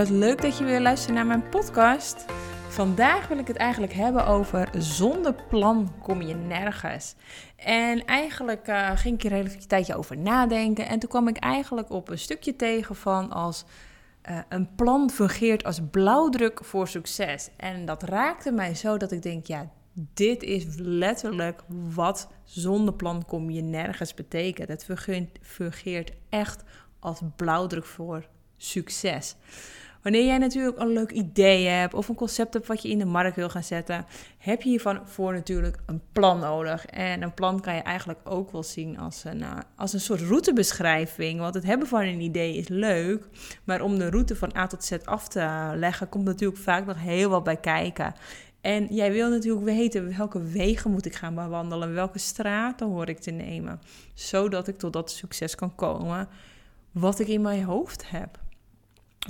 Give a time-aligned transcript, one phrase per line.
[0.00, 2.24] Wat leuk dat je weer luistert naar mijn podcast.
[2.68, 7.14] Vandaag wil ik het eigenlijk hebben over zonder plan kom je nergens.
[7.56, 10.88] En eigenlijk uh, ging ik er een tijdje over nadenken.
[10.88, 13.64] En toen kwam ik eigenlijk op een stukje tegen van als
[14.30, 17.50] uh, een plan fungeert als blauwdruk voor succes.
[17.56, 19.70] En dat raakte mij zo dat ik denk, ja,
[20.14, 21.62] dit is letterlijk
[21.94, 24.68] wat zonder plan kom je nergens betekent.
[24.68, 24.86] Het
[25.42, 26.62] fungeert echt
[26.98, 29.36] als blauwdruk voor succes.
[30.02, 33.04] Wanneer jij natuurlijk een leuk idee hebt of een concept hebt wat je in de
[33.04, 34.06] markt wil gaan zetten,
[34.38, 36.86] heb je hiervan voor natuurlijk een plan nodig.
[36.86, 40.20] En een plan kan je eigenlijk ook wel zien als een, uh, als een soort
[40.20, 41.40] routebeschrijving.
[41.40, 43.28] Want het hebben van een idee is leuk,
[43.64, 47.00] maar om de route van A tot Z af te leggen, komt natuurlijk vaak nog
[47.00, 48.14] heel wat bij kijken.
[48.60, 53.18] En jij wil natuurlijk weten welke wegen moet ik gaan bewandelen, welke straten hoor ik
[53.18, 53.80] te nemen,
[54.14, 56.28] zodat ik tot dat succes kan komen
[56.90, 58.38] wat ik in mijn hoofd heb.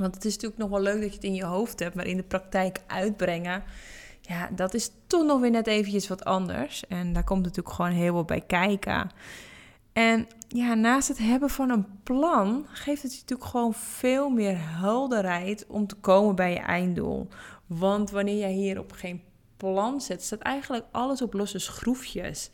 [0.01, 2.06] Want het is natuurlijk nog wel leuk dat je het in je hoofd hebt, maar
[2.06, 3.62] in de praktijk uitbrengen,
[4.20, 6.87] ja, dat is toch nog weer net eventjes wat anders.
[6.89, 9.11] En daar komt natuurlijk gewoon heel veel bij kijken.
[9.93, 15.67] En ja, naast het hebben van een plan, geeft het natuurlijk gewoon veel meer helderheid
[15.69, 17.28] om te komen bij je einddoel.
[17.67, 19.23] Want wanneer jij hier op geen
[19.56, 22.51] plan zet, staat eigenlijk alles op losse schroefjes.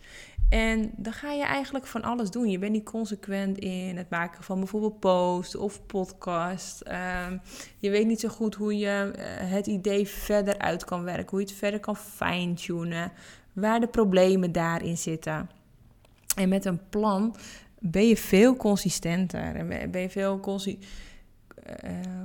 [0.49, 2.51] En dan ga je eigenlijk van alles doen.
[2.51, 6.81] Je bent niet consequent in het maken van bijvoorbeeld post of podcast.
[6.81, 7.39] Ehm,
[7.79, 11.41] je weet niet zo goed hoe je eh, het idee verder uit kan werken, hoe
[11.41, 13.13] je het verder kan fine-tunen,
[13.53, 15.51] waar de problemen daarin zitten.
[16.37, 17.37] En met een plan
[17.79, 21.05] ben je veel consistenter en ben je veel consistenter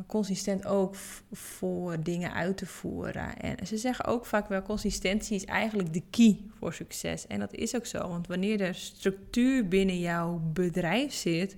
[0.07, 0.95] consistent ook
[1.31, 3.37] voor dingen uit te voeren.
[3.37, 7.27] En ze zeggen ook vaak wel, consistentie is eigenlijk de key voor succes.
[7.27, 11.55] En dat is ook zo, want wanneer er structuur binnen jouw bedrijf zit,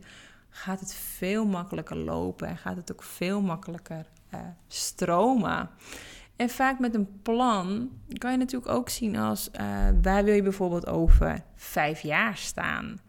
[0.49, 5.69] gaat het veel makkelijker lopen en gaat het ook veel makkelijker uh, stromen.
[6.35, 10.43] En vaak met een plan kan je natuurlijk ook zien als uh, waar wil je
[10.43, 12.99] bijvoorbeeld over vijf jaar staan.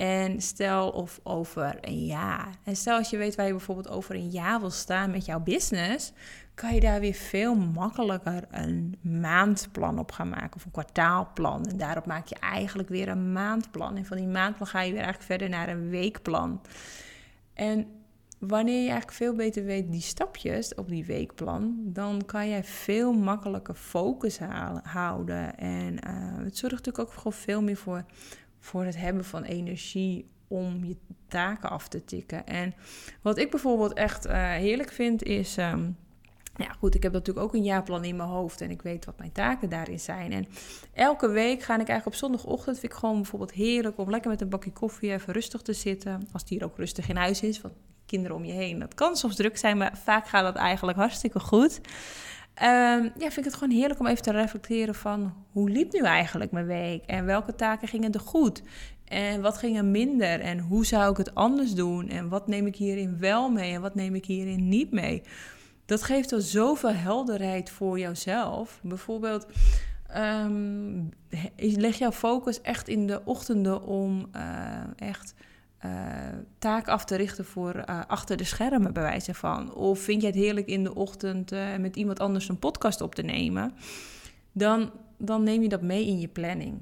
[0.00, 2.48] En stel of over een jaar.
[2.64, 5.40] En stel als je weet waar je bijvoorbeeld over een jaar wil staan met jouw
[5.40, 6.12] business,
[6.54, 11.66] kan je daar weer veel makkelijker een maandplan op gaan maken of een kwartaalplan.
[11.66, 13.96] En daarop maak je eigenlijk weer een maandplan.
[13.96, 16.60] En van die maandplan ga je weer eigenlijk verder naar een weekplan.
[17.54, 17.86] En
[18.38, 23.12] wanneer je eigenlijk veel beter weet die stapjes op die weekplan, dan kan jij veel
[23.12, 24.38] makkelijker focus
[24.82, 25.56] houden.
[25.58, 28.04] En uh, het zorgt natuurlijk ook gewoon veel meer voor
[28.60, 30.96] voor het hebben van energie om je
[31.28, 32.46] taken af te tikken.
[32.46, 32.74] En
[33.22, 35.56] wat ik bijvoorbeeld echt uh, heerlijk vind is.
[35.56, 35.96] Um,
[36.56, 39.18] ja, goed, ik heb natuurlijk ook een jaarplan in mijn hoofd en ik weet wat
[39.18, 40.32] mijn taken daarin zijn.
[40.32, 40.46] En
[40.92, 44.40] elke week ga ik eigenlijk op zondagochtend, vind ik gewoon bijvoorbeeld heerlijk om lekker met
[44.40, 46.28] een bakje koffie even rustig te zitten.
[46.32, 47.74] Als die hier ook rustig in huis is, want
[48.06, 51.40] kinderen om je heen, dat kan soms druk zijn, maar vaak gaat dat eigenlijk hartstikke
[51.40, 51.80] goed.
[52.62, 56.00] Um, ja, vind ik het gewoon heerlijk om even te reflecteren van hoe liep nu
[56.00, 58.62] eigenlijk mijn week en welke taken gingen er goed
[59.04, 62.66] en wat ging er minder en hoe zou ik het anders doen en wat neem
[62.66, 65.22] ik hierin wel mee en wat neem ik hierin niet mee.
[65.86, 68.78] Dat geeft al zoveel helderheid voor jouzelf.
[68.82, 69.46] Bijvoorbeeld,
[70.16, 71.08] um,
[71.56, 75.34] leg jouw focus echt in de ochtenden om uh, echt
[76.58, 79.74] taak af te richten voor uh, achter de schermen, bij wijze van.
[79.74, 83.14] Of vind je het heerlijk in de ochtend uh, met iemand anders een podcast op
[83.14, 83.72] te nemen,
[84.52, 86.80] dan, dan neem je dat mee in je planning.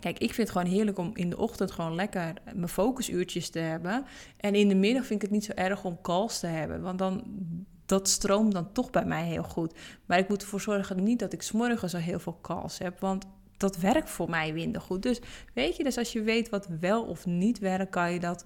[0.00, 3.58] Kijk, ik vind het gewoon heerlijk om in de ochtend gewoon lekker mijn focusuurtjes te
[3.58, 4.04] hebben.
[4.36, 6.98] En in de middag vind ik het niet zo erg om calls te hebben, want
[6.98, 7.24] dan,
[7.86, 9.74] dat stroomt dan toch bij mij heel goed.
[10.06, 13.26] Maar ik moet ervoor zorgen niet dat ik s'morgens al heel veel calls heb, want
[13.62, 15.02] dat werkt voor mij minder goed.
[15.02, 15.20] Dus
[15.54, 18.44] weet je, dus als je weet wat wel of niet werkt, kan je dat,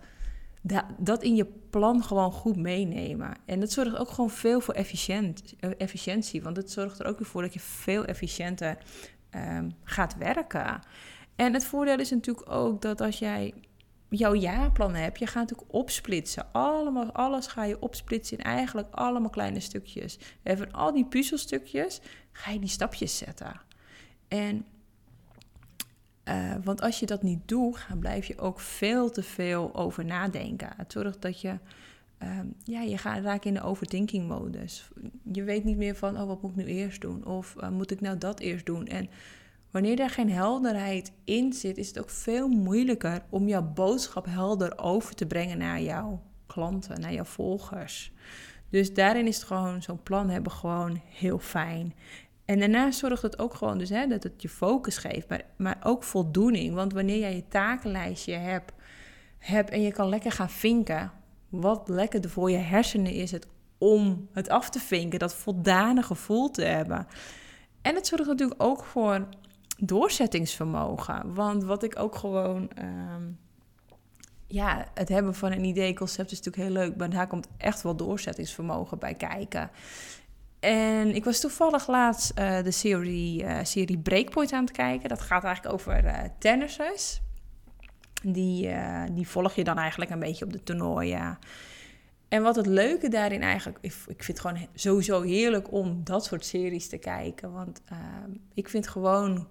[0.99, 3.37] dat in je plan gewoon goed meenemen.
[3.44, 6.43] En dat zorgt ook gewoon veel voor efficiënt, eh, efficiëntie.
[6.43, 8.78] Want het zorgt er ook weer voor dat je veel efficiënter
[9.34, 10.80] um, gaat werken.
[11.36, 13.54] En het voordeel is natuurlijk ook dat als jij
[14.09, 16.53] jouw jaarplan hebt, je gaat natuurlijk opsplitsen.
[16.53, 20.19] Allemaal, alles ga je opsplitsen in eigenlijk allemaal kleine stukjes.
[20.42, 22.01] En van al die puzzelstukjes
[22.33, 23.60] ga je die stapjes zetten.
[24.28, 24.65] En
[26.28, 30.68] uh, want als je dat niet doet, blijf je ook veel te veel over nadenken.
[30.76, 31.58] Het zorgt dat je,
[32.22, 34.88] um, ja, je gaat raken in de overthinking modus.
[35.32, 37.26] Je weet niet meer van, oh, wat moet ik nu eerst doen?
[37.26, 38.86] Of uh, moet ik nou dat eerst doen?
[38.86, 39.08] En
[39.70, 44.78] wanneer er geen helderheid in zit, is het ook veel moeilijker om jouw boodschap helder
[44.78, 48.12] over te brengen naar jouw klanten, naar jouw volgers.
[48.70, 51.94] Dus daarin is het gewoon zo'n plan hebben gewoon heel fijn.
[52.47, 55.78] En daarnaast zorgt het ook gewoon dus, hè, dat het je focus geeft, maar, maar
[55.83, 56.75] ook voldoening.
[56.75, 58.72] Want wanneer jij je takenlijstje hebt,
[59.39, 61.13] hebt en je kan lekker gaan vinken,
[61.48, 63.47] wat lekkerder voor je hersenen is het
[63.78, 67.07] om het af te vinken, dat voldane gevoel te hebben.
[67.83, 69.28] En het zorgt natuurlijk ook voor
[69.78, 71.34] doorzettingsvermogen.
[71.34, 72.71] Want wat ik ook gewoon.
[72.75, 73.22] Ehm,
[74.47, 77.97] ja, het hebben van een idee-concept is natuurlijk heel leuk, maar daar komt echt wel
[77.97, 79.71] doorzettingsvermogen bij kijken.
[80.60, 85.08] En ik was toevallig laatst uh, de serie, uh, serie Breakpoint aan het kijken.
[85.08, 86.91] Dat gaat eigenlijk over uh.
[88.22, 88.70] Die,
[89.12, 91.38] die volg je dan eigenlijk een beetje op de toernooien.
[92.28, 93.78] En wat het leuke daarin eigenlijk...
[93.80, 97.52] Ik, ik vind het gewoon sowieso heerlijk om dat soort series te kijken.
[97.52, 97.80] Want
[98.54, 99.48] ik vind gewoon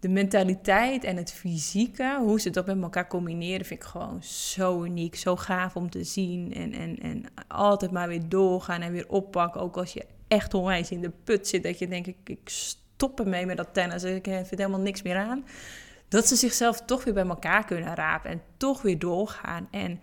[0.00, 4.84] de mentaliteit en het fysieke, hoe ze dat met elkaar combineren, vind ik gewoon zo
[4.84, 6.54] uniek, zo gaaf om te zien.
[6.54, 9.60] En, en, en altijd maar weer doorgaan en weer oppakken.
[9.60, 13.20] Ook als je echt onwijs in de put zit, dat je denkt, ik, ik stop
[13.20, 15.44] ermee met dat tennis, ik vind helemaal niks meer aan.
[16.08, 19.68] Dat ze zichzelf toch weer bij elkaar kunnen rapen en toch weer doorgaan.
[19.70, 20.00] En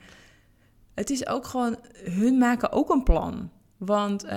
[0.94, 3.50] het is ook gewoon, hun maken ook een plan.
[3.78, 4.32] Want uh,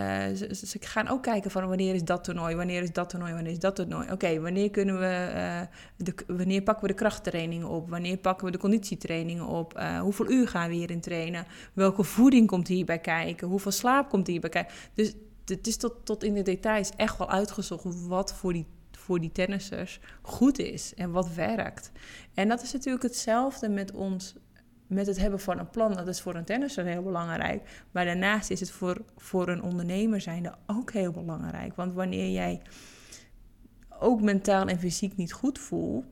[0.52, 3.58] ze, gaan ook kijken van wanneer is dat toernooi, wanneer is dat toernooi, wanneer is
[3.58, 4.10] dat toernooi.
[4.12, 5.60] Oké, wanneer kunnen we, uh,
[5.96, 10.30] de, wanneer pakken we de krachttrainingen op, wanneer pakken we de conditietrainingen op, uh, hoeveel
[10.30, 14.74] uur gaan we hierin trainen, welke voeding komt hierbij kijken, hoeveel slaap komt hierbij kijken.
[14.94, 15.14] Dus
[15.48, 19.32] het is tot, tot in de details echt wel uitgezocht wat voor die, voor die
[19.32, 21.90] tennissers goed is en wat werkt.
[22.34, 24.34] En dat is natuurlijk hetzelfde met ons
[24.88, 27.84] met het hebben van een plan, dat is voor een tennisser heel belangrijk.
[27.90, 31.74] Maar daarnaast is het voor, voor een ondernemer zijnde ook heel belangrijk.
[31.74, 32.62] Want wanneer jij
[33.98, 36.04] ook mentaal en fysiek niet goed voelt,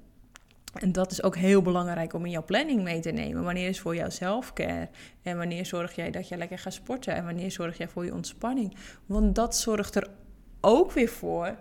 [0.79, 3.45] en dat is ook heel belangrijk om in jouw planning mee te nemen.
[3.45, 4.89] Wanneer is voor jouw selfcare?
[5.23, 7.15] En wanneer zorg jij dat je lekker gaat sporten?
[7.15, 8.77] En wanneer zorg jij voor je ontspanning?
[9.07, 10.09] Want dat zorgt er
[10.61, 11.59] ook weer voor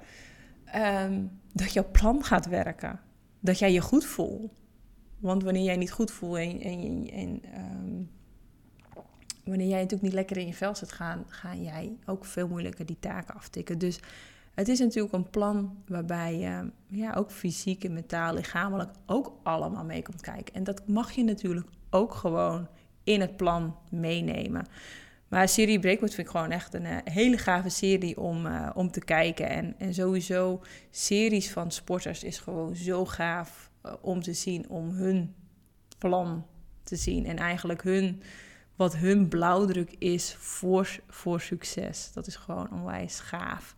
[0.75, 3.00] um, dat jouw plan gaat werken.
[3.39, 4.51] Dat jij je goed voelt.
[5.19, 8.09] Want wanneer jij niet goed voelt en, en, en um,
[9.44, 12.85] wanneer jij natuurlijk niet lekker in je vel zit, gaan, ga jij ook veel moeilijker
[12.85, 13.77] die taken aftikken.
[13.77, 14.00] Dus
[14.56, 19.84] het is natuurlijk een plan waarbij je ja, ook fysiek en mentaal, lichamelijk ook allemaal
[19.84, 20.54] mee komt kijken.
[20.54, 22.68] En dat mag je natuurlijk ook gewoon
[23.04, 24.66] in het plan meenemen.
[25.28, 28.92] Maar serie Breakwood vind ik gewoon echt een uh, hele gave serie om, uh, om
[28.92, 29.75] te kijken.
[29.78, 35.36] En, sowieso series van sporters is gewoon zo gaaf uh, om te zien, om hun
[35.98, 36.46] plan
[36.84, 37.25] te zien.
[37.25, 38.22] En eigenlijk hun,
[38.75, 42.12] wat hun blauwdruk is voor, voor succes.
[42.13, 43.75] Dat is gewoon onwijs gaaf.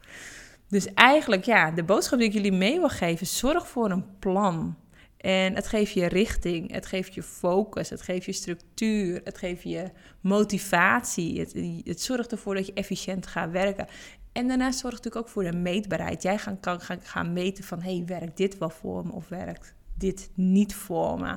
[0.69, 4.77] Dus eigenlijk, ja, de boodschap die ik jullie mee wil geven, zorg voor een plan.
[5.17, 9.63] En het geeft je richting, het geeft je focus, het geeft je structuur, het geeft
[9.63, 9.91] je
[10.21, 11.39] motivatie.
[11.39, 11.53] Het,
[11.83, 13.87] het zorgt ervoor dat je efficiënt gaat werken.
[14.31, 16.23] En daarnaast zorgt het natuurlijk ook voor de meetbaarheid.
[16.23, 19.73] Jij gaan, kan gaan, gaan meten van, hey, werkt dit wel voor me of werkt
[19.95, 21.31] dit niet voor me?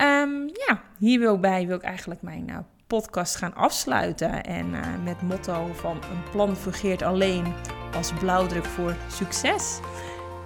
[0.00, 4.44] Um, ja, hier wil bij wil ik eigenlijk mijn uh, podcast gaan afsluiten.
[4.44, 7.54] En uh, met motto van een plan fungeert alleen
[7.96, 9.78] als blauwdruk voor succes.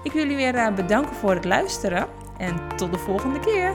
[0.03, 2.09] Ik wil jullie weer uh, bedanken voor het luisteren
[2.39, 3.75] en tot de volgende keer.